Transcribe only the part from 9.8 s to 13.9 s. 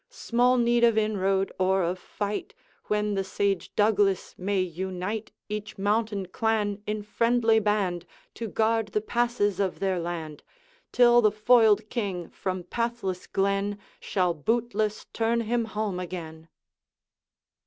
land, Till the foiled King from pathless glen